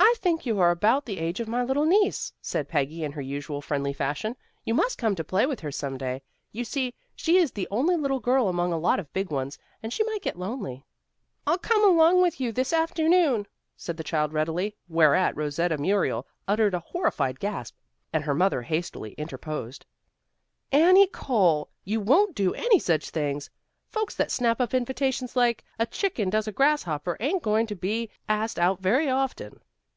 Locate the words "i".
0.00-0.14